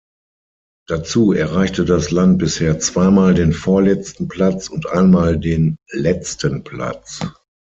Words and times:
Dazu 0.87 1.31
erreichte 1.31 1.85
das 1.85 2.09
Land 2.09 2.39
bisher 2.39 2.79
zweimal 2.79 3.35
den 3.35 3.53
vorletzten 3.53 4.27
Platz 4.27 4.67
und 4.67 4.89
einmal 4.89 5.39
den 5.39 5.77
letzten 5.91 6.63
Platz. 6.63 7.19